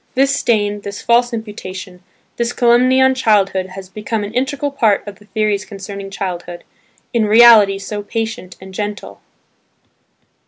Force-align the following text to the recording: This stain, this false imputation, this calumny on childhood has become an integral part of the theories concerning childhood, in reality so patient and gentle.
This 0.15 0.35
stain, 0.35 0.81
this 0.81 0.99
false 0.99 1.31
imputation, 1.31 2.01
this 2.37 2.53
calumny 2.53 2.99
on 2.99 3.13
childhood 3.13 3.67
has 3.67 3.87
become 3.87 4.23
an 4.23 4.33
integral 4.33 4.71
part 4.71 5.07
of 5.07 5.19
the 5.19 5.25
theories 5.25 5.63
concerning 5.63 6.09
childhood, 6.09 6.63
in 7.13 7.25
reality 7.27 7.77
so 7.77 8.01
patient 8.01 8.55
and 8.59 8.73
gentle. 8.73 9.21